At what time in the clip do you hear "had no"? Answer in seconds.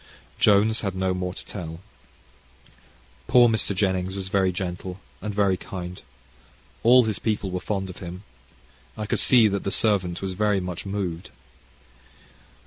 0.81-1.13